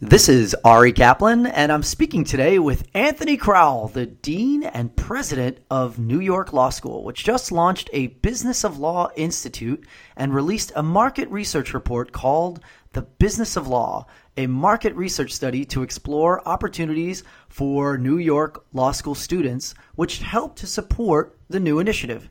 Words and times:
This 0.00 0.28
is 0.28 0.54
Ari 0.64 0.92
Kaplan, 0.92 1.46
and 1.46 1.72
I'm 1.72 1.82
speaking 1.82 2.22
today 2.22 2.60
with 2.60 2.86
Anthony 2.94 3.36
Crowell, 3.36 3.88
the 3.88 4.06
Dean 4.06 4.62
and 4.62 4.94
President 4.94 5.58
of 5.72 5.98
New 5.98 6.20
York 6.20 6.52
Law 6.52 6.70
School, 6.70 7.02
which 7.02 7.24
just 7.24 7.50
launched 7.50 7.90
a 7.92 8.06
Business 8.06 8.62
of 8.62 8.78
Law 8.78 9.10
Institute 9.16 9.84
and 10.16 10.32
released 10.32 10.70
a 10.76 10.84
market 10.84 11.28
research 11.30 11.74
report 11.74 12.12
called 12.12 12.60
The 12.92 13.02
Business 13.02 13.56
of 13.56 13.66
Law, 13.66 14.06
a 14.36 14.46
market 14.46 14.94
research 14.94 15.32
study 15.32 15.64
to 15.64 15.82
explore 15.82 16.46
opportunities 16.46 17.24
for 17.48 17.98
New 17.98 18.18
York 18.18 18.66
Law 18.72 18.92
School 18.92 19.16
students, 19.16 19.74
which 19.96 20.18
helped 20.18 20.58
to 20.58 20.68
support 20.68 21.36
the 21.48 21.58
new 21.58 21.80
initiative. 21.80 22.30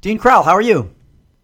Dean 0.00 0.18
Crowell, 0.18 0.42
how 0.42 0.54
are 0.54 0.60
you? 0.60 0.92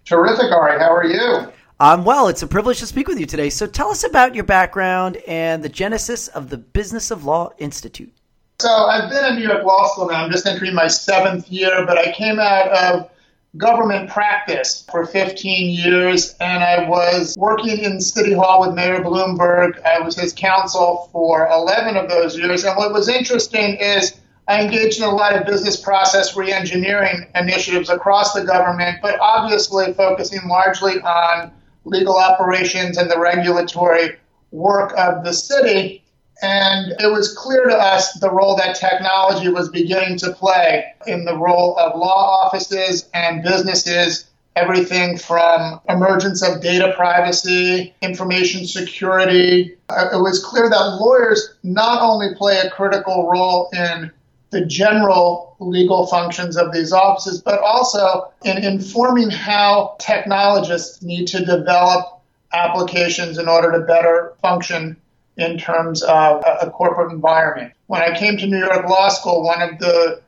Terrific, 0.05 0.51
Ari. 0.51 0.81
How 0.81 0.93
are 0.93 1.07
you? 1.07 1.53
I'm 1.83 2.05
well. 2.05 2.29
It's 2.29 2.43
a 2.43 2.47
privilege 2.47 2.79
to 2.81 2.87
speak 2.87 3.09
with 3.09 3.19
you 3.19 3.25
today. 3.25 3.49
So 3.49 3.67
tell 3.67 3.89
us 3.89 4.05
about 4.05 4.35
your 4.35 4.45
background 4.45 5.17
and 5.27 5.65
the 5.65 5.69
genesis 5.71 6.29
of 6.29 6.51
the 6.51 6.59
Business 6.59 7.11
of 7.11 7.25
Law 7.25 7.53
Institute. 7.57 8.13
So 8.61 8.69
I've 8.69 9.09
been 9.09 9.25
at 9.25 9.35
New 9.37 9.49
York 9.49 9.65
Law 9.65 9.87
School 9.87 10.09
now. 10.09 10.23
I'm 10.23 10.31
just 10.31 10.47
entering 10.47 10.75
my 10.75 10.89
seventh 10.89 11.49
year, 11.49 11.87
but 11.87 11.97
I 11.97 12.13
came 12.13 12.39
out 12.39 12.69
of 12.69 13.11
government 13.57 14.11
practice 14.11 14.85
for 14.91 15.07
15 15.07 15.71
years, 15.71 16.35
and 16.39 16.63
I 16.63 16.87
was 16.87 17.35
working 17.39 17.79
in 17.79 17.99
City 18.03 18.35
Hall 18.35 18.61
with 18.61 18.75
Mayor 18.75 19.01
Bloomberg. 19.01 19.83
I 19.83 20.01
was 20.01 20.19
his 20.19 20.35
counsel 20.35 21.09
for 21.13 21.49
11 21.51 21.97
of 21.97 22.11
those 22.11 22.37
years. 22.37 22.63
And 22.65 22.77
what 22.77 22.93
was 22.93 23.09
interesting 23.09 23.77
is 23.77 24.21
I 24.49 24.61
engaged 24.61 24.99
in 24.99 25.05
a 25.05 25.11
lot 25.11 25.35
of 25.35 25.47
business 25.47 25.81
process 25.81 26.35
reengineering 26.35 27.27
initiatives 27.35 27.89
across 27.89 28.35
the 28.35 28.45
government, 28.45 28.99
but 29.01 29.19
obviously 29.19 29.95
focusing 29.95 30.47
largely 30.47 31.01
on 31.01 31.53
legal 31.85 32.17
operations 32.17 32.97
and 32.97 33.11
the 33.11 33.19
regulatory 33.19 34.17
work 34.51 34.93
of 34.97 35.25
the 35.25 35.33
city. 35.33 36.03
And 36.43 36.93
it 36.99 37.13
was 37.13 37.35
clear 37.35 37.69
to 37.69 37.77
us 37.77 38.15
the 38.15 38.31
role 38.31 38.57
that 38.57 38.77
technology 38.77 39.49
was 39.49 39.69
beginning 39.69 40.19
to 40.19 40.33
play 40.33 40.85
in 41.07 41.25
the 41.25 41.37
role 41.37 41.77
of 41.79 41.99
law 41.99 42.45
offices 42.45 43.09
and 43.13 43.43
businesses, 43.43 44.27
everything 44.57 45.19
from 45.19 45.81
emergence 45.89 46.43
of 46.43 46.63
data 46.63 46.95
privacy, 46.97 47.95
information 48.01 48.67
security. 48.67 49.77
Uh, 49.91 50.09
it 50.15 50.23
was 50.23 50.43
clear 50.43 50.71
that 50.71 50.99
lawyers 50.99 51.57
not 51.63 52.01
only 52.03 52.35
play 52.35 52.59
a 52.59 52.71
critical 52.71 53.31
role 53.31 53.69
in 53.75 54.11
the 54.51 54.65
general 54.65 55.57
legal 55.61 56.07
functions 56.07 56.57
of 56.57 56.73
these 56.73 56.93
offices, 56.93 57.41
but 57.41 57.61
also 57.61 58.33
in 58.45 58.63
informing 58.65 59.31
how 59.31 59.97
technologists 60.01 61.03
need 61.03 61.27
to 61.27 61.45
develop 61.45 62.21
applications 62.53 63.39
in 63.39 63.49
order 63.49 63.71
to 63.73 63.81
better 63.81 64.35
function 64.43 64.97
in 65.37 65.57
terms 65.57 66.03
of 66.03 66.45
a 66.61 66.71
corporate 66.71 67.13
environment. 67.13 67.73
When 67.87 68.03
I 68.03 68.17
came 68.17 68.37
to 68.39 68.47
New 68.47 68.59
York 68.59 68.89
Law 68.89 69.09
School, 69.09 69.43
one 69.43 69.63
of 69.63 69.79
the 69.79 70.21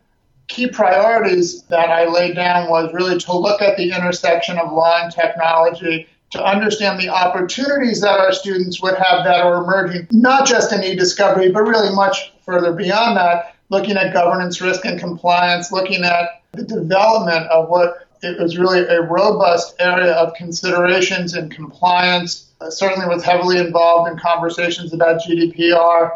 key 0.48 0.68
priorities 0.68 1.62
that 1.64 1.90
I 1.90 2.06
laid 2.06 2.36
down 2.36 2.68
was 2.68 2.92
really 2.92 3.18
to 3.18 3.36
look 3.36 3.60
at 3.62 3.76
the 3.76 3.92
intersection 3.92 4.58
of 4.58 4.72
law 4.72 5.02
and 5.02 5.12
technology 5.12 6.06
to 6.30 6.42
understand 6.42 6.98
the 6.98 7.08
opportunities 7.08 8.00
that 8.00 8.18
our 8.18 8.32
students 8.32 8.80
would 8.80 8.94
have 8.94 9.24
that 9.24 9.44
are 9.44 9.62
emerging, 9.62 10.08
not 10.10 10.46
just 10.46 10.72
in 10.72 10.82
e-discovery, 10.82 11.50
but 11.50 11.62
really 11.62 11.94
much 11.94 12.32
further 12.44 12.72
beyond 12.72 13.16
that, 13.16 13.51
looking 13.72 13.96
at 13.96 14.12
governance, 14.12 14.60
risk, 14.60 14.84
and 14.84 15.00
compliance, 15.00 15.72
looking 15.72 16.04
at 16.04 16.42
the 16.52 16.62
development 16.62 17.46
of 17.46 17.70
what 17.70 18.06
it 18.22 18.38
was 18.38 18.58
really 18.58 18.80
a 18.80 19.00
robust 19.00 19.74
area 19.80 20.12
of 20.12 20.34
considerations 20.34 21.32
and 21.32 21.50
compliance. 21.50 22.52
Uh, 22.60 22.70
certainly 22.70 23.06
was 23.08 23.24
heavily 23.24 23.58
involved 23.58 24.10
in 24.10 24.18
conversations 24.18 24.92
about 24.92 25.22
GDPR. 25.22 26.10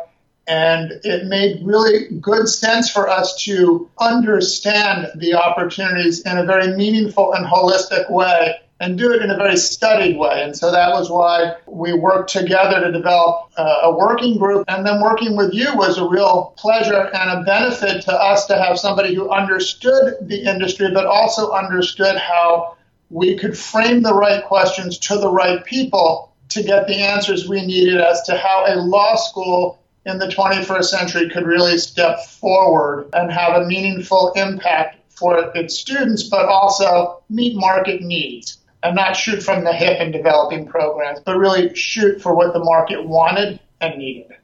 And 0.46 0.92
it 1.02 1.24
made 1.24 1.66
really 1.66 2.08
good 2.20 2.46
sense 2.46 2.90
for 2.90 3.08
us 3.08 3.42
to 3.44 3.90
understand 3.98 5.08
the 5.16 5.34
opportunities 5.34 6.20
in 6.20 6.38
a 6.38 6.44
very 6.44 6.76
meaningful 6.76 7.32
and 7.32 7.44
holistic 7.44 8.08
way 8.10 8.54
and 8.80 8.98
do 8.98 9.10
it 9.12 9.22
in 9.22 9.30
a 9.30 9.36
very 9.36 9.56
studied 9.56 10.18
way. 10.18 10.42
And 10.42 10.54
so 10.54 10.70
that 10.70 10.90
was 10.90 11.10
why 11.10 11.56
we 11.66 11.94
worked 11.94 12.30
together 12.30 12.80
to 12.80 12.92
develop 12.92 13.50
uh, 13.56 13.78
a 13.84 13.96
working 13.96 14.36
group. 14.38 14.64
And 14.68 14.84
then 14.86 15.00
working 15.00 15.34
with 15.34 15.54
you 15.54 15.74
was 15.74 15.96
a 15.96 16.06
real 16.06 16.54
pleasure 16.58 17.10
and 17.14 17.30
a 17.30 17.42
benefit 17.44 18.02
to 18.02 18.12
us 18.12 18.46
to 18.46 18.62
have 18.62 18.78
somebody 18.78 19.14
who 19.14 19.30
understood 19.30 20.16
the 20.20 20.42
industry, 20.42 20.90
but 20.92 21.06
also 21.06 21.52
understood 21.52 22.16
how 22.16 22.76
we 23.08 23.36
could 23.38 23.56
frame 23.56 24.02
the 24.02 24.14
right 24.14 24.44
questions 24.44 24.98
to 24.98 25.16
the 25.16 25.30
right 25.30 25.64
people 25.64 26.34
to 26.50 26.62
get 26.62 26.86
the 26.86 26.96
answers 26.96 27.48
we 27.48 27.64
needed 27.64 28.00
as 28.00 28.22
to 28.22 28.36
how 28.36 28.64
a 28.68 28.76
law 28.76 29.16
school 29.16 29.82
in 30.04 30.18
the 30.18 30.26
21st 30.26 30.84
century 30.84 31.30
could 31.30 31.46
really 31.46 31.78
step 31.78 32.24
forward 32.26 33.08
and 33.14 33.32
have 33.32 33.60
a 33.60 33.66
meaningful 33.66 34.32
impact 34.36 34.98
for 35.10 35.50
its 35.54 35.78
students, 35.78 36.24
but 36.24 36.44
also 36.46 37.22
meet 37.30 37.56
market 37.56 38.02
needs 38.02 38.58
and 38.82 38.94
not 38.94 39.16
shoot 39.16 39.42
from 39.42 39.64
the 39.64 39.72
hip 39.72 40.00
in 40.00 40.12
developing 40.12 40.66
programs, 40.66 41.20
but 41.20 41.36
really 41.36 41.74
shoot 41.74 42.20
for 42.20 42.34
what 42.34 42.52
the 42.52 42.58
market 42.58 43.04
wanted 43.04 43.60
and 43.80 43.98
needed. 43.98 44.36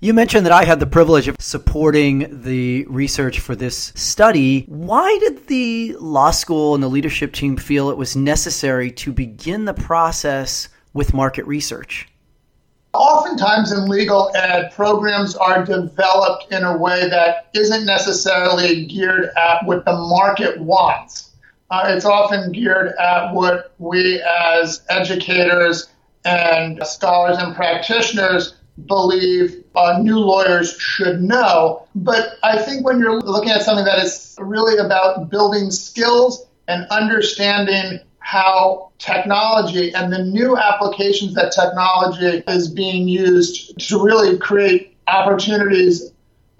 You 0.00 0.12
mentioned 0.12 0.44
that 0.46 0.52
I 0.52 0.64
had 0.64 0.80
the 0.80 0.86
privilege 0.86 1.28
of 1.28 1.36
supporting 1.38 2.42
the 2.42 2.84
research 2.86 3.38
for 3.38 3.54
this 3.54 3.92
study. 3.94 4.64
Why 4.66 5.16
did 5.20 5.46
the 5.46 5.94
law 6.00 6.32
school 6.32 6.74
and 6.74 6.82
the 6.82 6.88
leadership 6.88 7.32
team 7.32 7.56
feel 7.56 7.88
it 7.88 7.96
was 7.96 8.16
necessary 8.16 8.90
to 8.90 9.12
begin 9.12 9.64
the 9.64 9.74
process 9.74 10.68
with 10.92 11.14
market 11.14 11.46
research? 11.46 12.08
Oftentimes 12.94 13.70
in 13.70 13.88
legal 13.88 14.32
ed, 14.34 14.72
programs 14.72 15.36
are 15.36 15.64
developed 15.64 16.52
in 16.52 16.64
a 16.64 16.76
way 16.76 17.08
that 17.08 17.48
isn't 17.54 17.86
necessarily 17.86 18.86
geared 18.86 19.30
at 19.36 19.64
what 19.64 19.84
the 19.84 19.92
market 19.92 20.60
wants 20.60 21.31
uh, 21.72 21.84
it's 21.86 22.04
often 22.04 22.52
geared 22.52 22.92
at 23.00 23.32
what 23.32 23.72
we 23.78 24.20
as 24.20 24.82
educators 24.90 25.88
and 26.26 26.86
scholars 26.86 27.38
and 27.38 27.56
practitioners 27.56 28.54
believe 28.86 29.64
uh, 29.74 29.98
new 29.98 30.18
lawyers 30.18 30.76
should 30.78 31.22
know. 31.22 31.86
But 31.94 32.34
I 32.42 32.60
think 32.62 32.84
when 32.84 32.98
you're 32.98 33.20
looking 33.20 33.50
at 33.50 33.62
something 33.62 33.86
that 33.86 33.98
is 34.04 34.36
really 34.38 34.76
about 34.78 35.30
building 35.30 35.70
skills 35.70 36.46
and 36.68 36.86
understanding 36.90 38.00
how 38.18 38.92
technology 38.98 39.94
and 39.94 40.12
the 40.12 40.22
new 40.24 40.58
applications 40.58 41.34
that 41.34 41.52
technology 41.52 42.42
is 42.48 42.68
being 42.68 43.08
used 43.08 43.78
to 43.88 44.02
really 44.02 44.38
create 44.38 44.94
opportunities 45.08 46.11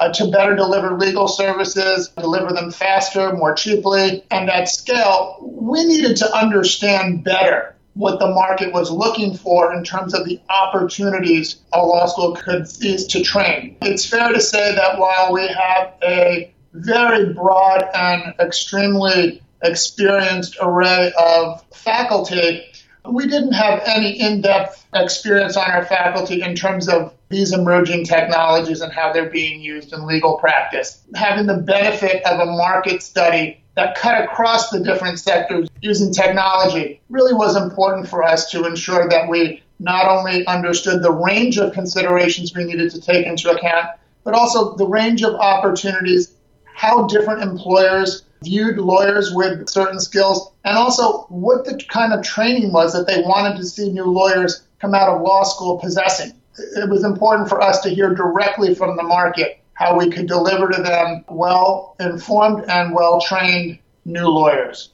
uh, 0.03 0.13
to 0.13 0.29
better 0.29 0.57
deliver 0.57 0.99
legal 0.99 1.29
services, 1.29 2.09
deliver 2.09 2.53
them 2.53 2.73
faster, 2.73 3.33
more 3.35 3.55
cheaply, 3.55 4.25
and 4.33 4.51
at 4.51 4.69
scale, 4.69 5.39
we 5.41 5.85
needed 5.85 6.17
to 6.17 6.37
understand 6.37 7.23
better 7.23 7.77
what 7.95 8.19
the 8.19 8.27
market 8.27 8.73
was 8.73 8.91
looking 8.91 9.37
for 9.37 9.73
in 9.73 9.85
terms 9.85 10.13
of 10.13 10.25
the 10.25 10.41
opportunities 10.49 11.61
a 11.73 11.79
law 11.79 12.07
school 12.07 12.35
could 12.35 12.67
seize 12.67 13.07
to 13.07 13.23
train. 13.23 13.77
It's 13.83 14.05
fair 14.05 14.33
to 14.33 14.41
say 14.41 14.75
that 14.75 14.99
while 14.99 15.33
we 15.33 15.47
have 15.47 15.93
a 16.03 16.53
very 16.73 17.33
broad 17.33 17.85
and 17.95 18.35
extremely 18.41 19.41
experienced 19.63 20.57
array 20.61 21.13
of 21.17 21.63
faculty, 21.73 22.65
we 23.11 23.27
didn't 23.27 23.53
have 23.53 23.83
any 23.85 24.21
in 24.21 24.41
depth 24.41 24.87
experience 24.95 25.57
on 25.57 25.71
our 25.71 25.85
faculty 25.85 26.43
in 26.43 26.55
terms 26.55 26.89
of 26.89 27.15
these 27.29 27.53
emerging 27.53 28.05
technologies 28.05 28.81
and 28.81 28.93
how 28.93 29.13
they're 29.13 29.31
being 29.31 29.61
used 29.61 29.93
in 29.93 30.07
legal 30.07 30.39
practice. 30.39 31.03
Having 31.15 31.47
the 31.47 31.57
benefit 31.57 32.25
of 32.25 32.41
a 32.41 32.47
market 32.47 33.03
study 33.03 33.63
that 33.75 33.97
cut 33.97 34.23
across 34.23 34.71
the 34.71 34.81
different 34.81 35.19
sectors 35.19 35.69
using 35.81 36.13
technology 36.13 37.01
really 37.09 37.33
was 37.33 37.57
important 37.57 38.07
for 38.07 38.23
us 38.23 38.51
to 38.51 38.67
ensure 38.67 39.09
that 39.09 39.29
we 39.29 39.63
not 39.81 40.07
only 40.07 40.47
understood 40.47 41.03
the 41.03 41.11
range 41.11 41.59
of 41.59 41.73
considerations 41.73 42.55
we 42.55 42.65
needed 42.65 42.91
to 42.91 43.01
take 43.01 43.27
into 43.27 43.51
account, 43.51 43.87
but 44.25 44.35
also 44.35 44.77
the 44.77 44.87
range 44.87 45.25
of 45.25 45.35
opportunities, 45.35 46.35
how 46.75 47.07
different 47.07 47.43
employers 47.43 48.25
viewed 48.43 48.79
lawyers 48.79 49.33
with 49.35 49.69
certain 49.69 50.01
skills, 50.01 50.53
and 50.65 50.77
also 50.77 51.23
what 51.29 51.65
the 51.65 51.81
kind 51.89 52.13
of 52.13 52.23
training 52.23 52.73
was 52.73 52.93
that 52.93 53.07
they 53.07 53.23
wanted 53.23 53.57
to 53.57 53.65
see 53.65 53.91
new 53.91 54.05
lawyers 54.05 54.63
come 54.81 54.95
out 54.95 55.09
of 55.09 55.23
law 55.23 55.43
school 55.43 55.79
possessing. 55.79 56.33
It 56.77 56.89
was 56.89 57.05
important 57.05 57.49
for 57.49 57.63
us 57.63 57.81
to 57.81 57.91
hear 57.91 58.15
directly 58.15 58.75
from 58.75 58.97
the 58.97 59.03
market 59.03 59.61
how 59.75 59.99
we 59.99 60.11
could 60.11 60.27
deliver 60.27 60.69
to 60.71 60.83
them 60.83 61.25
well 61.29 61.97
informed 61.99 62.65
and 62.69 62.95
well 62.95 63.21
trained 63.21 63.79
new 64.05 64.27
lawyers. 64.27 64.91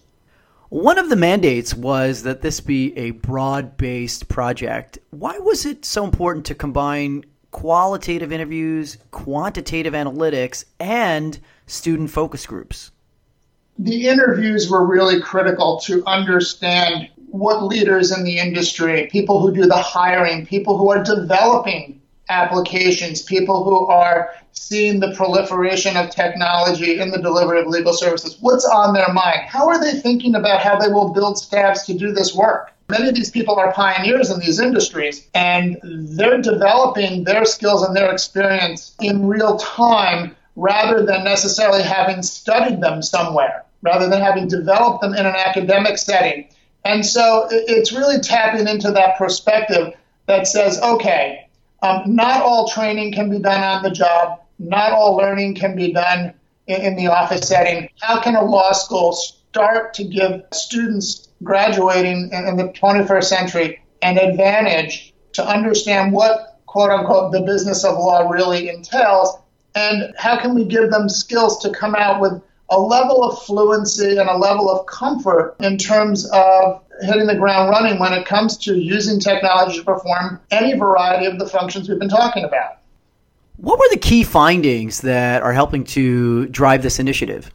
One 0.70 0.98
of 0.98 1.08
the 1.08 1.16
mandates 1.16 1.74
was 1.74 2.22
that 2.24 2.42
this 2.42 2.60
be 2.60 2.96
a 2.96 3.12
broad 3.12 3.76
based 3.76 4.28
project. 4.28 4.98
Why 5.10 5.38
was 5.38 5.64
it 5.64 5.84
so 5.84 6.04
important 6.04 6.44
to 6.46 6.54
combine 6.54 7.24
qualitative 7.50 8.30
interviews, 8.32 8.98
quantitative 9.10 9.94
analytics, 9.94 10.64
and 10.78 11.38
student 11.66 12.10
focus 12.10 12.46
groups? 12.46 12.90
The 13.78 14.08
interviews 14.08 14.68
were 14.68 14.84
really 14.84 15.20
critical 15.20 15.78
to 15.84 16.02
understand 16.06 17.08
what 17.30 17.62
leaders 17.62 18.10
in 18.10 18.24
the 18.24 18.38
industry, 18.38 19.08
people 19.12 19.40
who 19.40 19.54
do 19.54 19.66
the 19.66 19.76
hiring, 19.76 20.46
people 20.46 20.76
who 20.76 20.90
are 20.90 21.02
developing 21.02 22.00
applications, 22.28 23.22
people 23.22 23.64
who 23.64 23.86
are 23.86 24.30
seeing 24.52 25.00
the 25.00 25.14
proliferation 25.14 25.96
of 25.96 26.10
technology 26.10 26.98
in 26.98 27.10
the 27.10 27.22
delivery 27.22 27.60
of 27.60 27.68
legal 27.68 27.92
services, 27.92 28.36
what's 28.40 28.64
on 28.64 28.94
their 28.94 29.12
mind? 29.12 29.40
How 29.46 29.68
are 29.68 29.80
they 29.80 29.92
thinking 30.00 30.34
about 30.34 30.60
how 30.60 30.78
they 30.78 30.88
will 30.88 31.12
build 31.12 31.38
staffs 31.38 31.86
to 31.86 31.94
do 31.94 32.12
this 32.12 32.34
work? 32.34 32.72
Many 32.90 33.10
of 33.10 33.14
these 33.14 33.30
people 33.30 33.56
are 33.56 33.72
pioneers 33.72 34.30
in 34.30 34.40
these 34.40 34.58
industries 34.58 35.28
and 35.34 35.78
they're 35.82 36.40
developing 36.40 37.24
their 37.24 37.44
skills 37.44 37.82
and 37.82 37.94
their 37.94 38.10
experience 38.10 38.94
in 39.00 39.26
real 39.26 39.58
time 39.58 40.34
rather 40.56 41.04
than 41.04 41.22
necessarily 41.22 41.82
having 41.82 42.22
studied 42.22 42.80
them 42.80 43.00
somewhere, 43.02 43.64
rather 43.82 44.08
than 44.08 44.20
having 44.20 44.48
developed 44.48 45.02
them 45.02 45.14
in 45.14 45.26
an 45.26 45.34
academic 45.34 45.98
setting. 45.98 46.48
And 46.84 47.04
so 47.04 47.46
it's 47.50 47.92
really 47.92 48.20
tapping 48.20 48.66
into 48.66 48.90
that 48.92 49.18
perspective 49.18 49.94
that 50.26 50.46
says, 50.46 50.80
okay, 50.80 51.48
um, 51.82 52.02
not 52.06 52.42
all 52.42 52.68
training 52.68 53.12
can 53.12 53.30
be 53.30 53.38
done 53.38 53.62
on 53.62 53.82
the 53.82 53.90
job, 53.90 54.40
not 54.58 54.92
all 54.92 55.16
learning 55.16 55.54
can 55.54 55.76
be 55.76 55.92
done 55.92 56.34
in, 56.66 56.80
in 56.80 56.96
the 56.96 57.06
office 57.06 57.46
setting. 57.46 57.88
How 58.00 58.20
can 58.20 58.36
a 58.36 58.44
law 58.44 58.72
school 58.72 59.12
start 59.12 59.94
to 59.94 60.04
give 60.04 60.42
students 60.52 61.28
graduating 61.42 62.30
in, 62.32 62.46
in 62.46 62.56
the 62.56 62.68
21st 62.68 63.24
century 63.24 63.82
an 64.02 64.18
advantage 64.18 65.14
to 65.32 65.46
understand 65.46 66.12
what, 66.12 66.60
quote 66.66 66.90
unquote, 66.90 67.32
the 67.32 67.42
business 67.42 67.84
of 67.84 67.94
law 67.96 68.28
really 68.28 68.68
entails, 68.68 69.36
and 69.74 70.12
how 70.16 70.40
can 70.40 70.54
we 70.54 70.64
give 70.64 70.90
them 70.90 71.08
skills 71.08 71.58
to 71.60 71.70
come 71.70 71.94
out 71.94 72.20
with 72.20 72.42
a 72.70 72.78
level 72.78 73.24
of 73.24 73.42
fluency 73.42 74.16
and 74.16 74.28
a 74.28 74.36
level 74.36 74.70
of 74.70 74.86
comfort 74.86 75.56
in 75.60 75.78
terms 75.78 76.28
of 76.32 76.82
hitting 77.00 77.26
the 77.26 77.34
ground 77.34 77.70
running 77.70 77.98
when 77.98 78.12
it 78.12 78.26
comes 78.26 78.56
to 78.56 78.76
using 78.76 79.20
technology 79.20 79.78
to 79.78 79.84
perform 79.84 80.40
any 80.50 80.76
variety 80.76 81.26
of 81.26 81.38
the 81.38 81.46
functions 81.46 81.88
we've 81.88 81.98
been 81.98 82.08
talking 82.08 82.44
about. 82.44 82.78
What 83.56 83.78
were 83.78 83.88
the 83.90 83.98
key 83.98 84.22
findings 84.22 85.00
that 85.00 85.42
are 85.42 85.52
helping 85.52 85.84
to 85.84 86.46
drive 86.46 86.82
this 86.82 86.98
initiative? 86.98 87.50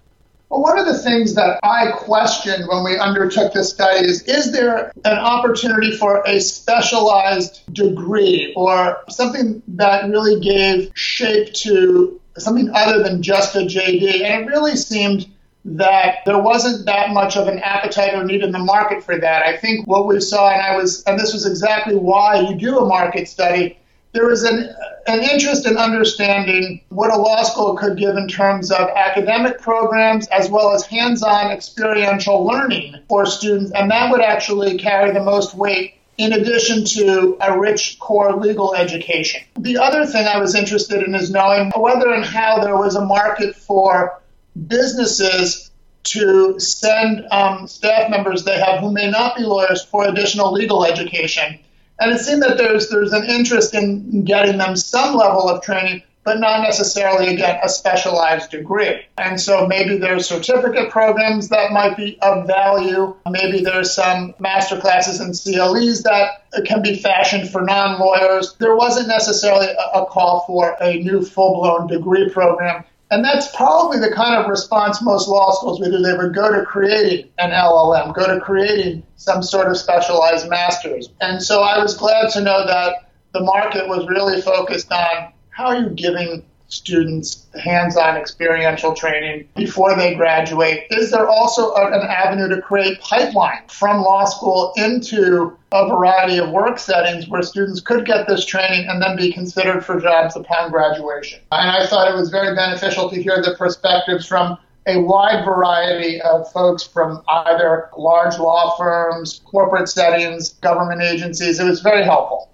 Well, 0.50 0.62
one 0.62 0.77
of 0.77 0.86
the 0.86 1.00
things 1.00 1.33
that 1.33 1.60
I 1.63 1.92
questioned 1.94 2.68
when 2.68 2.83
we 2.83 2.95
undertook 2.98 3.54
this 3.54 3.71
study 3.71 4.06
is 4.06 4.21
is 4.24 4.51
there 4.51 4.92
an 5.04 5.18
opportunity 5.18 5.98
for 5.98 6.21
a 6.27 6.39
specialized 6.39 7.62
degree 7.74 8.54
or 8.56 9.04
something 9.10 9.63
that 9.69 10.07
really 10.10 10.39
gave 10.39 10.92
shape 10.94 11.54
to 11.54 12.21
something 12.38 12.69
other 12.74 13.03
than 13.03 13.21
just 13.21 13.56
a 13.56 13.59
JD? 13.59 14.24
And 14.24 14.44
it 14.44 14.47
really 14.47 14.75
seemed 14.75 15.27
that 15.65 16.18
there 16.25 16.39
wasn't 16.39 16.85
that 16.85 17.12
much 17.12 17.38
of 17.38 17.47
an 17.47 17.59
appetite 17.59 18.13
or 18.13 18.24
need 18.24 18.44
in 18.44 18.51
the 18.51 18.59
market 18.59 19.03
for 19.03 19.18
that. 19.18 19.44
I 19.44 19.56
think 19.57 19.88
what 19.88 20.07
we 20.07 20.19
saw, 20.19 20.51
and 20.51 20.62
I 20.62 20.75
was, 20.75 21.03
and 21.03 21.18
this 21.18 21.33
was 21.33 21.45
exactly 21.45 21.95
why 21.95 22.41
you 22.41 22.56
do 22.56 22.80
a 22.80 22.85
market 22.85 23.30
study, 23.30 23.77
there 24.12 24.27
was 24.27 24.44
an, 24.44 24.69
an 25.07 25.21
interest 25.24 25.65
in 25.65 25.77
understanding 25.77 26.81
what 26.89 27.12
a 27.12 27.18
law 27.18 27.44
school 27.44 27.75
could 27.75 27.97
give 27.97 28.15
in 28.15 28.27
terms 28.27 28.71
of 28.71 28.89
academic 28.89 29.59
programs 29.59 30.27
as 30.27 30.50
well 30.50 30.74
as 30.74 30.86
hands 30.86 31.24
on 31.24 31.50
experiential 31.50 32.45
learning 32.45 32.95
for 33.07 33.25
students, 33.25 33.71
and 33.71 33.89
that 33.89 34.12
would 34.12 34.21
actually 34.21 34.77
carry 34.77 35.12
the 35.12 35.24
most 35.24 35.56
weight 35.56 35.95
in 36.18 36.33
addition 36.33 36.86
to 36.86 37.38
a 37.42 37.57
rich 37.60 37.98
core 38.00 38.36
legal 38.36 38.75
education. 38.75 39.42
The 39.57 39.77
other 39.77 40.06
thing 40.06 40.27
I 40.27 40.38
was 40.38 40.56
interested 40.56 41.04
in 41.04 41.15
is 41.15 41.31
knowing 41.31 41.71
whether 41.75 42.13
and 42.13 42.24
how 42.24 42.60
there 42.60 42.77
was 42.77 42.95
a 42.95 43.06
market 43.06 43.56
for 43.56 44.21
businesses 44.68 45.71
to 46.04 46.60
send 46.60 47.25
um, 47.31 47.68
staff 47.68 48.10
members 48.10 48.44
they 48.44 48.60
have 48.60 48.80
who 48.80 48.92
may 48.92 49.10
not 49.10 49.38
be 49.38 49.44
lawyers 49.44 49.83
for 49.83 50.07
additional 50.07 50.51
legal 50.51 50.86
education. 50.86 51.60
And 52.00 52.12
it 52.12 52.19
seemed 52.19 52.44
that 52.44 52.57
there's 52.57 52.89
there's 52.89 53.13
an 53.13 53.25
interest 53.25 53.74
in 53.74 54.25
getting 54.25 54.57
them 54.57 54.75
some 54.75 55.15
level 55.15 55.48
of 55.50 55.63
training, 55.63 56.04
but 56.24 56.40
not 56.40 56.62
necessarily 56.62 57.34
again 57.34 57.60
a 57.64 57.70
specialized 57.70 58.52
degree. 58.52 59.02
And 59.18 59.40
so 59.40 59.68
maybe 59.68 59.98
there's 59.98 60.28
certificate 60.28 60.90
programs 60.90 61.50
that 61.50 61.72
might 61.72 61.98
be 61.98 62.18
of 62.22 62.48
value. 62.48 63.16
Maybe 63.30 63.62
there's 63.62 63.94
some 63.94 64.34
master 64.40 64.80
classes 64.80 65.20
and 65.20 65.34
CLEs 65.34 66.04
that 66.04 66.44
can 66.66 66.81
be 66.81 66.96
fashioned 66.96 67.50
for 67.50 67.62
non-lawyers. 67.62 68.56
There 68.60 68.75
wasn't 68.75 69.08
necessarily 69.08 69.68
a, 69.94 70.06
call 70.06 70.44
for 70.46 70.78
a 70.80 71.00
new 71.00 71.24
full-blown 71.24 71.88
degree 71.88 72.30
program 72.30 72.84
and 73.14 73.24
that's 73.24 73.56
probably 73.56 74.00
the 74.00 74.12
kind 74.12 74.42
of 74.42 74.50
response 74.50 75.00
most 75.00 75.28
law 75.28 75.52
schools 75.52 75.80
would 75.80 75.92
do. 75.92 76.00
They 76.00 76.18
would 76.18 76.34
go 76.34 76.52
to 76.52 76.66
creating 76.66 77.30
an 77.38 77.52
LLM, 77.52 78.12
go 78.16 78.25
to 78.25 78.40
creating 78.40 79.04
some 79.18 79.44
sort 79.44 79.68
of 79.70 79.78
specialized 79.78 80.50
master's. 80.50 81.10
And 81.22 81.42
so 81.42 81.62
I 81.62 81.78
was 81.78 81.96
glad 81.96 82.31
to 82.31 82.42
know 82.42 82.66
that 82.66 83.12
the 83.31 83.42
market 83.42 83.88
was 83.88 84.08
really 84.08 84.42
focused 84.42 84.92
on 84.92 85.31
how 85.53 85.67
are 85.67 85.77
you 85.77 85.89
giving 85.89 86.44
students 86.67 87.45
hands-on 87.63 88.17
experiential 88.17 88.94
training 88.94 89.47
before 89.55 89.95
they 89.95 90.15
graduate? 90.15 90.85
Is 90.89 91.11
there 91.11 91.27
also 91.27 91.73
an 91.75 92.01
avenue 92.01 92.50
to 92.50 92.61
create 92.61 93.00
pipeline 93.00 93.61
from 93.67 94.01
law 94.01 94.25
school 94.25 94.73
into 94.75 95.55
a 95.71 95.88
variety 95.88 96.39
of 96.39 96.50
work 96.50 96.79
settings 96.79 97.27
where 97.27 97.44
students 97.44 97.79
could 97.79 98.05
get 98.05 98.27
this 98.27 98.45
training 98.45 98.88
and 98.89 99.01
then 99.01 99.15
be 99.15 99.31
considered 99.31 99.85
for 99.85 100.00
jobs 100.00 100.35
upon 100.35 100.71
graduation? 100.71 101.39
And 101.51 101.69
I 101.69 101.85
thought 101.85 102.11
it 102.11 102.15
was 102.15 102.29
very 102.29 102.55
beneficial 102.55 103.09
to 103.09 103.21
hear 103.21 103.41
the 103.41 103.55
perspectives 103.55 104.25
from 104.25 104.57
a 104.88 105.00
wide 105.00 105.45
variety 105.45 106.19
of 106.21 106.51
folks 106.51 106.83
from 106.83 107.21
either 107.29 107.89
large 107.97 108.38
law 108.38 108.75
firms, 108.77 109.41
corporate 109.45 109.88
settings, 109.88 110.53
government 110.55 111.01
agencies. 111.01 111.59
It 111.59 111.63
was 111.63 111.81
very 111.81 112.03
helpful. 112.03 112.50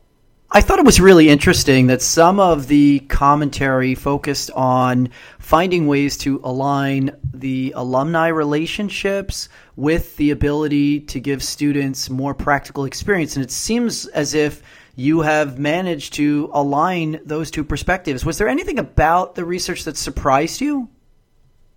I 0.51 0.61
thought 0.61 0.79
it 0.79 0.85
was 0.85 0.99
really 0.99 1.29
interesting 1.29 1.87
that 1.87 2.01
some 2.01 2.39
of 2.39 2.67
the 2.67 3.01
commentary 3.01 3.93
focused 3.93 4.49
on 4.55 5.09
finding 5.37 5.85
ways 5.85 6.17
to 6.17 6.41
align 6.43 7.11
the 7.31 7.71
alumni 7.75 8.29
relationships 8.29 9.47
with 9.75 10.17
the 10.17 10.31
ability 10.31 11.01
to 11.01 11.19
give 11.19 11.43
students 11.43 12.09
more 12.09 12.33
practical 12.33 12.85
experience. 12.85 13.35
And 13.35 13.45
it 13.45 13.51
seems 13.51 14.07
as 14.07 14.33
if 14.33 14.63
you 14.95 15.21
have 15.21 15.59
managed 15.59 16.13
to 16.13 16.49
align 16.51 17.19
those 17.23 17.51
two 17.51 17.63
perspectives. 17.63 18.25
Was 18.25 18.39
there 18.39 18.47
anything 18.47 18.79
about 18.79 19.35
the 19.35 19.45
research 19.45 19.83
that 19.83 19.97
surprised 19.97 20.61
you? 20.61 20.89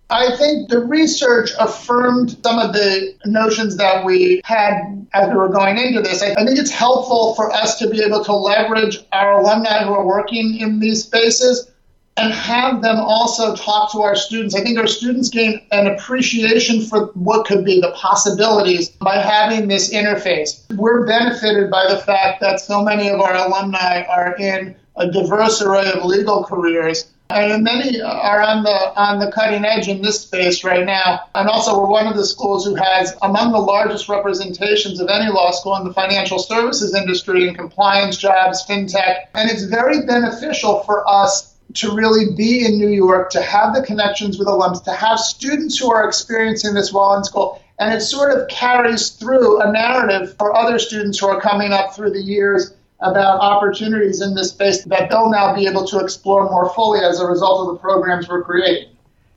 I 0.09 0.35
think 0.35 0.69
the 0.69 0.79
research 0.79 1.51
affirmed 1.59 2.37
some 2.43 2.59
of 2.59 2.73
the 2.73 3.15
notions 3.25 3.77
that 3.77 4.05
we 4.05 4.41
had 4.43 5.07
as 5.13 5.29
we 5.29 5.35
were 5.35 5.49
going 5.49 5.77
into 5.77 6.01
this. 6.01 6.21
I, 6.21 6.35
think 6.35 6.59
it's 6.59 6.71
helpful 6.71 7.35
for 7.35 7.51
us 7.51 7.79
to 7.79 7.89
be 7.89 8.01
able 8.03 8.23
to 8.25 8.33
leverage 8.33 8.99
our 9.11 9.39
alumni 9.39 9.83
who 9.83 9.93
are 9.93 10.05
working 10.05 10.57
in 10.57 10.79
these 10.79 11.03
spaces 11.03 11.71
and 12.17 12.31
have 12.31 12.81
them 12.81 12.97
also 12.97 13.55
talk 13.55 13.91
to 13.91 14.01
our 14.01 14.15
students. 14.15 14.53
I 14.53 14.61
think 14.61 14.77
our 14.77 14.87
students 14.87 15.29
gain 15.29 15.61
an 15.71 15.87
appreciation 15.87 16.81
for 16.81 17.07
what 17.15 17.47
could 17.47 17.65
be 17.65 17.81
the 17.81 17.91
possibilities 17.91 18.89
by 18.89 19.15
having 19.15 19.67
this 19.67 19.91
interface. 19.91 20.63
We're 20.75 21.07
benefited 21.07 21.71
by 21.71 21.87
the 21.89 21.97
fact 21.97 22.39
that 22.41 22.59
so 22.59 22.83
many 22.83 23.09
of 23.09 23.19
our 23.19 23.33
alumni 23.33 24.03
are 24.03 24.35
in 24.37 24.75
a 24.95 25.09
diverse 25.09 25.61
array 25.61 25.91
of 25.91 26.05
legal 26.05 26.43
careers 26.43 27.12
and 27.29 27.63
many 27.63 28.01
are 28.01 28.41
on 28.41 28.63
the 28.63 28.69
on 28.69 29.19
the 29.19 29.31
cutting 29.31 29.65
edge 29.65 29.87
in 29.87 30.01
this 30.01 30.21
space 30.21 30.63
right 30.63 30.85
now. 30.85 31.21
And 31.35 31.49
also, 31.49 31.77
we're 31.79 31.87
one 31.87 32.07
of 32.07 32.15
the 32.15 32.25
schools 32.25 32.65
who 32.65 32.75
has 32.75 33.15
among 33.21 33.51
the 33.51 33.59
largest 33.59 34.09
representations 34.09 34.99
of 34.99 35.09
any 35.09 35.31
law 35.31 35.51
school 35.51 35.75
in 35.77 35.85
the 35.87 35.93
financial 35.93 36.39
services 36.39 36.93
industry 36.93 37.47
in 37.47 37.55
compliance 37.55 38.17
jobs, 38.17 38.65
fintech, 38.67 39.25
and 39.33 39.49
it's 39.49 39.63
very 39.63 40.05
beneficial 40.05 40.81
for 40.81 41.07
us 41.09 41.53
to 41.75 41.95
really 41.95 42.35
be 42.35 42.65
in 42.65 42.77
New 42.77 42.89
York, 42.89 43.31
to 43.31 43.41
have 43.41 43.73
the 43.73 43.81
connections 43.81 44.37
with 44.37 44.47
alums, 44.47 44.83
to 44.83 44.93
have 44.93 45.19
students 45.19 45.77
who 45.77 45.91
are 45.91 46.07
experiencing 46.07 46.73
this 46.75 46.93
while 46.93 47.17
in 47.17 47.23
school. 47.23 47.59
And 47.79 47.93
it 47.93 48.01
sort 48.01 48.37
of 48.37 48.47
carries 48.47 49.09
through 49.09 49.61
a 49.61 49.71
narrative 49.71 50.35
for 50.37 50.55
other 50.55 50.77
students 50.77 51.17
who 51.17 51.27
are 51.27 51.41
coming 51.41 51.73
up 51.73 51.95
through 51.95 52.11
the 52.11 52.21
years 52.21 52.73
about 53.03 53.39
opportunities 53.39 54.21
in 54.21 54.33
this 54.33 54.49
space 54.49 54.83
that 54.85 55.09
they'll 55.09 55.29
now 55.29 55.53
be 55.53 55.67
able 55.67 55.85
to 55.87 55.99
explore 55.99 56.49
more 56.49 56.73
fully 56.73 57.01
as 57.01 57.19
a 57.19 57.25
result 57.25 57.67
of 57.67 57.75
the 57.75 57.79
programs 57.79 58.27
we're 58.27 58.43
creating. 58.43 58.89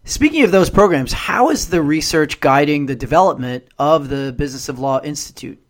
Speaking 0.05 0.45
of 0.45 0.53
those 0.53 0.71
programs, 0.71 1.13
how 1.13 1.51
is 1.51 1.69
the 1.69 1.83
research 1.83 2.39
guiding 2.39 2.87
the 2.87 2.95
development 2.95 3.65
of 3.77 4.09
the 4.09 4.33
Business 4.33 4.69
of 4.69 4.79
Law 4.79 5.01
Institute? 5.03 5.61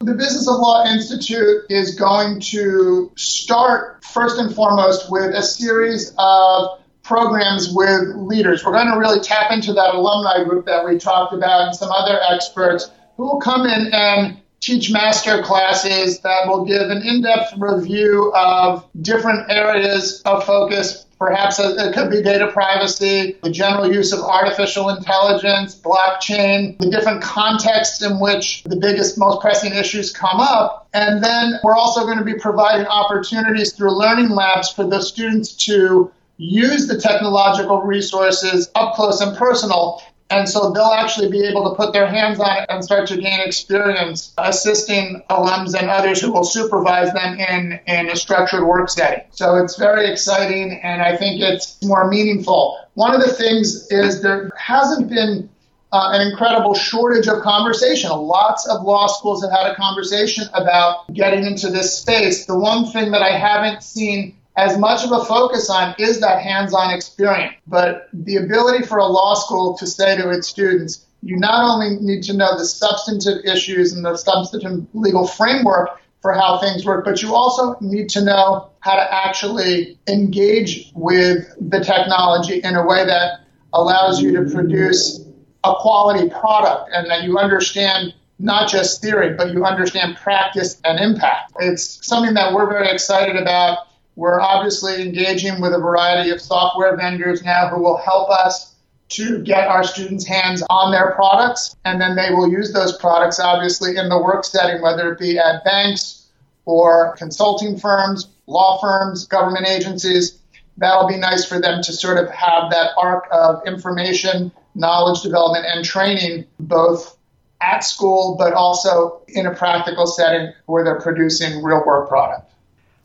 The 0.00 0.12
Business 0.12 0.46
of 0.46 0.56
Law 0.56 0.84
Institute 0.84 1.64
is 1.70 1.94
going 1.94 2.40
to 2.40 3.12
start 3.16 4.04
first 4.04 4.38
and 4.38 4.54
foremost 4.54 5.10
with 5.10 5.34
a 5.34 5.42
series 5.42 6.12
of 6.18 6.80
programs 7.02 7.72
with 7.72 8.14
leaders. 8.16 8.64
We're 8.64 8.72
going 8.72 8.92
to 8.92 8.98
really 8.98 9.20
tap 9.20 9.50
into 9.52 9.72
that 9.72 9.94
alumni 9.94 10.44
group 10.44 10.66
that 10.66 10.84
we 10.84 10.98
talked 10.98 11.32
about 11.32 11.68
and 11.68 11.74
some 11.74 11.90
other 11.90 12.20
experts 12.30 12.90
who 13.16 13.22
will 13.22 13.40
come 13.40 13.64
in 13.64 13.90
and 13.94 14.41
teach 14.62 14.92
master 14.92 15.42
classes 15.42 16.20
that 16.20 16.46
will 16.46 16.64
give 16.64 16.88
an 16.88 17.02
in-depth 17.02 17.54
review 17.58 18.32
of 18.34 18.88
different 19.02 19.50
areas 19.50 20.22
of 20.24 20.44
focus. 20.44 21.04
Perhaps 21.18 21.58
it 21.58 21.94
could 21.94 22.10
be 22.10 22.22
data 22.22 22.48
privacy, 22.48 23.36
the 23.42 23.50
general 23.50 23.92
use 23.92 24.12
of 24.12 24.20
artificial 24.20 24.88
intelligence, 24.88 25.74
blockchain, 25.74 26.78
the 26.78 26.90
different 26.90 27.22
contexts 27.22 28.02
in 28.02 28.18
which 28.18 28.62
the 28.64 28.76
biggest, 28.76 29.18
most 29.18 29.40
pressing 29.40 29.74
issues 29.74 30.12
come 30.12 30.40
up. 30.40 30.88
And 30.94 31.22
then 31.22 31.60
we're 31.62 31.76
also 31.76 32.02
going 32.04 32.18
to 32.18 32.24
be 32.24 32.34
providing 32.34 32.86
opportunities 32.86 33.72
through 33.72 33.96
learning 33.96 34.30
labs 34.30 34.72
for 34.72 34.84
the 34.84 35.00
students 35.00 35.54
to 35.66 36.10
use 36.38 36.88
the 36.88 36.98
technological 36.98 37.82
resources 37.82 38.70
up 38.74 38.94
close 38.94 39.20
and 39.20 39.36
personal 39.36 40.02
and 40.32 40.48
so 40.48 40.70
they'll 40.70 40.84
actually 40.84 41.30
be 41.30 41.44
able 41.46 41.68
to 41.70 41.76
put 41.76 41.92
their 41.92 42.06
hands 42.06 42.40
on 42.40 42.56
it 42.56 42.66
and 42.68 42.82
start 42.82 43.06
to 43.08 43.16
gain 43.16 43.40
experience 43.40 44.32
assisting 44.38 45.22
alums 45.30 45.78
and 45.78 45.90
others 45.90 46.20
who 46.20 46.32
will 46.32 46.44
supervise 46.44 47.12
them 47.12 47.38
in, 47.38 47.80
in 47.86 48.08
a 48.08 48.16
structured 48.16 48.64
work 48.64 48.88
setting. 48.88 49.24
So 49.30 49.56
it's 49.56 49.76
very 49.76 50.10
exciting 50.10 50.80
and 50.82 51.02
I 51.02 51.16
think 51.16 51.40
it's 51.40 51.82
more 51.82 52.08
meaningful. 52.08 52.78
One 52.94 53.14
of 53.14 53.20
the 53.20 53.32
things 53.32 53.86
is 53.90 54.22
there 54.22 54.50
hasn't 54.56 55.10
been 55.10 55.50
uh, 55.92 56.10
an 56.12 56.26
incredible 56.26 56.74
shortage 56.74 57.28
of 57.28 57.42
conversation. 57.42 58.10
Lots 58.10 58.66
of 58.66 58.82
law 58.82 59.06
schools 59.08 59.42
have 59.42 59.52
had 59.52 59.70
a 59.70 59.74
conversation 59.74 60.44
about 60.54 61.12
getting 61.12 61.44
into 61.44 61.68
this 61.68 61.98
space. 61.98 62.46
The 62.46 62.58
one 62.58 62.86
thing 62.86 63.10
that 63.10 63.20
I 63.20 63.36
haven't 63.36 63.82
seen 63.82 64.34
as 64.56 64.78
much 64.78 65.04
of 65.04 65.12
a 65.12 65.24
focus 65.24 65.70
on 65.70 65.94
is 65.98 66.20
that 66.20 66.42
hands-on 66.42 66.92
experience. 66.92 67.54
But 67.66 68.08
the 68.12 68.36
ability 68.36 68.84
for 68.84 68.98
a 68.98 69.06
law 69.06 69.34
school 69.34 69.76
to 69.78 69.86
say 69.86 70.16
to 70.16 70.30
its 70.30 70.48
students, 70.48 71.06
you 71.22 71.36
not 71.36 71.70
only 71.70 71.98
need 72.00 72.22
to 72.24 72.36
know 72.36 72.58
the 72.58 72.64
substantive 72.64 73.44
issues 73.44 73.92
and 73.92 74.04
the 74.04 74.16
substantive 74.16 74.86
legal 74.92 75.26
framework 75.26 76.00
for 76.20 76.32
how 76.32 76.58
things 76.58 76.84
work, 76.84 77.04
but 77.04 77.22
you 77.22 77.34
also 77.34 77.76
need 77.80 78.08
to 78.10 78.24
know 78.24 78.70
how 78.80 78.94
to 78.94 79.14
actually 79.14 79.98
engage 80.06 80.92
with 80.94 81.52
the 81.60 81.80
technology 81.80 82.60
in 82.62 82.76
a 82.76 82.86
way 82.86 83.04
that 83.04 83.40
allows 83.72 84.20
you 84.20 84.32
to 84.32 84.50
produce 84.50 85.20
a 85.64 85.74
quality 85.78 86.28
product 86.28 86.90
and 86.92 87.08
that 87.10 87.22
you 87.22 87.38
understand 87.38 88.12
not 88.38 88.68
just 88.68 89.00
theory, 89.00 89.34
but 89.34 89.52
you 89.52 89.64
understand 89.64 90.16
practice 90.16 90.80
and 90.84 90.98
impact. 90.98 91.52
It's 91.60 92.04
something 92.06 92.34
that 92.34 92.52
we're 92.52 92.68
very 92.68 92.90
excited 92.90 93.36
about 93.36 93.86
we're 94.16 94.40
obviously 94.40 95.02
engaging 95.02 95.60
with 95.60 95.72
a 95.72 95.78
variety 95.78 96.30
of 96.30 96.40
software 96.40 96.96
vendors 96.96 97.42
now 97.42 97.68
who 97.68 97.82
will 97.82 97.96
help 97.96 98.30
us 98.30 98.74
to 99.10 99.42
get 99.42 99.68
our 99.68 99.84
students' 99.84 100.26
hands 100.26 100.62
on 100.70 100.90
their 100.90 101.12
products, 101.12 101.76
and 101.84 102.00
then 102.00 102.16
they 102.16 102.30
will 102.30 102.50
use 102.50 102.72
those 102.72 102.96
products 102.96 103.38
obviously 103.38 103.96
in 103.96 104.08
the 104.08 104.18
work 104.18 104.44
setting, 104.44 104.80
whether 104.80 105.12
it 105.12 105.18
be 105.18 105.38
at 105.38 105.64
banks 105.64 106.28
or 106.64 107.14
consulting 107.16 107.78
firms, 107.78 108.28
law 108.46 108.80
firms, 108.80 109.26
government 109.26 109.66
agencies. 109.66 110.38
That'll 110.78 111.08
be 111.08 111.18
nice 111.18 111.44
for 111.44 111.60
them 111.60 111.82
to 111.82 111.92
sort 111.92 112.16
of 112.16 112.30
have 112.30 112.70
that 112.70 112.92
arc 112.96 113.26
of 113.30 113.66
information, 113.66 114.50
knowledge 114.74 115.22
development, 115.22 115.66
and 115.66 115.84
training 115.84 116.46
both 116.58 117.16
at 117.60 117.84
school, 117.84 118.36
but 118.38 118.54
also 118.54 119.20
in 119.28 119.46
a 119.46 119.54
practical 119.54 120.06
setting 120.06 120.52
where 120.66 120.82
they're 120.84 121.00
producing 121.00 121.62
real 121.62 121.82
work 121.84 122.08
product. 122.08 122.50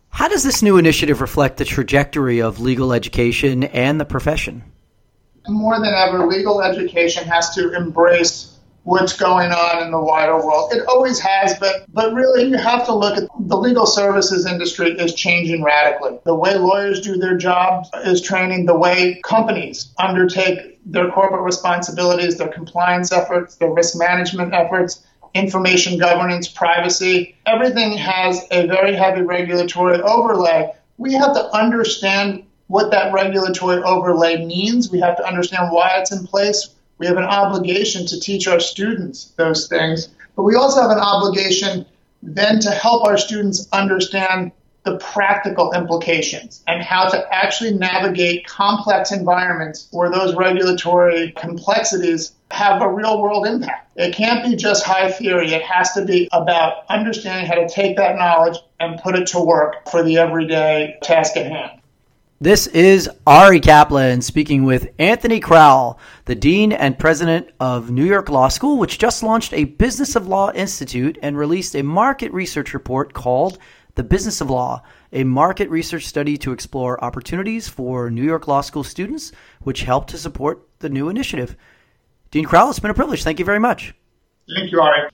How 0.09 0.27
does 0.27 0.43
this 0.43 0.61
new 0.61 0.77
initiative 0.77 1.21
reflect 1.21 1.57
the 1.57 1.65
trajectory 1.65 2.41
of 2.41 2.59
legal 2.59 2.93
education 2.93 3.65
and 3.65 3.99
the 3.99 4.05
profession? 4.05 4.63
More 5.47 5.79
than 5.79 5.93
ever, 5.93 6.25
legal 6.25 6.61
education 6.61 7.25
has 7.25 7.53
to 7.55 7.73
embrace 7.73 8.57
what's 8.87 9.17
going 9.17 9.51
on 9.51 9.83
in 9.83 9.91
the 9.91 9.99
wider 9.99 10.37
world. 10.37 10.71
It 10.71 10.85
always 10.87 11.19
has, 11.19 11.53
but 11.59 11.85
but 11.93 12.13
really 12.13 12.45
you 12.45 12.57
have 12.57 12.85
to 12.85 12.95
look 12.95 13.17
at 13.17 13.29
the 13.37 13.57
legal 13.57 13.85
services 13.85 14.45
industry 14.45 14.91
is 14.91 15.13
changing 15.13 15.61
radically. 15.61 16.17
The 16.23 16.33
way 16.33 16.55
lawyers 16.55 17.01
do 17.01 17.17
their 17.17 17.35
jobs 17.35 17.89
is 18.05 18.21
training 18.21 18.65
the 18.65 18.77
way 18.77 19.19
companies 19.25 19.93
undertake 19.99 20.79
their 20.85 21.11
corporate 21.11 21.43
responsibilities, 21.43 22.37
their 22.37 22.47
compliance 22.47 23.11
efforts, 23.11 23.57
their 23.57 23.73
risk 23.73 23.97
management 23.97 24.53
efforts 24.53 25.05
information 25.37 25.97
governance, 25.97 26.47
privacy. 26.47 27.35
Everything 27.45 27.97
has 27.97 28.45
a 28.51 28.67
very 28.67 28.95
heavy 28.95 29.21
regulatory 29.21 30.01
overlay. 30.01 30.73
We 30.97 31.13
have 31.13 31.33
to 31.33 31.55
understand 31.55 32.43
what 32.67 32.91
that 32.91 33.13
regulatory 33.13 33.81
overlay 33.83 34.45
means. 34.45 34.91
We 34.91 34.99
have 34.99 35.15
to 35.17 35.25
understand 35.25 35.71
why 35.71 35.97
it's 35.99 36.11
in 36.11 36.25
place. 36.25 36.69
We 36.97 37.05
have 37.05 37.17
an 37.17 37.23
obligation 37.23 38.05
to 38.07 38.19
teach 38.19 38.47
our 38.47 38.59
students 38.59 39.33
those 39.37 39.67
things, 39.67 40.09
but 40.35 40.43
we 40.43 40.55
also 40.55 40.81
have 40.81 40.91
an 40.91 40.99
obligation 40.99 41.85
then 42.23 42.59
to 42.61 42.71
help 42.71 43.05
our 43.05 43.17
students 43.17 43.67
understand 43.71 44.51
the 44.83 44.97
practical 44.97 45.73
implications 45.73 46.63
and 46.65 46.81
how 46.81 47.09
to 47.09 47.35
actually 47.35 47.73
navigate 47.73 48.47
complex 48.47 49.11
environments 49.11 49.87
where 49.91 50.09
those 50.09 50.33
regulatory 50.33 51.33
complexities 51.33 52.31
have 52.51 52.81
a 52.81 52.89
real 52.89 53.21
world 53.21 53.45
impact. 53.45 53.91
It 53.95 54.15
can't 54.15 54.43
be 54.43 54.55
just 54.55 54.83
high 54.83 55.11
theory. 55.11 55.53
It 55.53 55.61
has 55.63 55.93
to 55.93 56.05
be 56.05 56.29
about 56.31 56.85
understanding 56.89 57.45
how 57.45 57.55
to 57.55 57.67
take 57.67 57.97
that 57.97 58.15
knowledge 58.15 58.57
and 58.79 58.99
put 59.01 59.15
it 59.15 59.27
to 59.27 59.39
work 59.39 59.89
for 59.89 60.03
the 60.03 60.17
everyday 60.17 60.97
task 61.01 61.35
at 61.35 61.47
hand. 61.47 61.81
This 62.39 62.67
is 62.67 63.09
Ari 63.25 63.59
Kaplan 63.61 64.21
speaking 64.21 64.63
with 64.63 64.89
Anthony 64.99 65.39
Crowell, 65.39 65.99
the 66.25 66.35
Dean 66.35 66.71
and 66.71 66.99
President 66.99 67.49
of 67.59 67.89
New 67.89 68.05
York 68.05 68.29
Law 68.29 68.47
School, 68.47 68.77
which 68.77 68.99
just 68.99 69.23
launched 69.23 69.53
a 69.53 69.63
Business 69.63 70.15
of 70.15 70.27
Law 70.27 70.51
Institute 70.51 71.17
and 71.23 71.35
released 71.35 71.75
a 71.75 71.81
market 71.81 72.31
research 72.31 72.75
report 72.75 73.13
called 73.13 73.57
The 73.95 74.03
Business 74.03 74.39
of 74.39 74.51
Law, 74.51 74.83
a 75.11 75.23
market 75.23 75.67
research 75.71 76.05
study 76.05 76.37
to 76.37 76.51
explore 76.51 77.03
opportunities 77.03 77.67
for 77.67 78.11
New 78.11 78.23
York 78.23 78.47
Law 78.47 78.61
School 78.61 78.83
students, 78.83 79.31
which 79.61 79.81
helped 79.81 80.11
to 80.11 80.19
support 80.19 80.63
the 80.77 80.89
new 80.89 81.09
initiative. 81.09 81.57
Dean 82.37 82.45
Crowell, 82.45 82.69
it's 82.69 82.77
been 82.77 82.91
a 82.91 82.93
privilege. 82.93 83.23
Thank 83.23 83.39
you 83.39 83.45
very 83.45 83.57
much. 83.57 83.95
Thank 84.55 84.71
you, 84.71 84.79
Ari. 84.79 85.09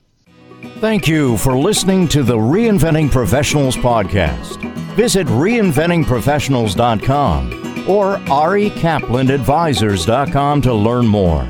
Thank 0.80 1.08
you 1.08 1.38
for 1.38 1.56
listening 1.56 2.06
to 2.08 2.22
the 2.22 2.36
Reinventing 2.36 3.10
Professionals 3.10 3.78
podcast. 3.78 4.60
Visit 4.94 5.26
reinventingprofessionals.com 5.28 7.88
or 7.88 8.16
arikaplanadvisors.com 8.16 10.60
to 10.60 10.74
learn 10.74 11.06
more. 11.06 11.48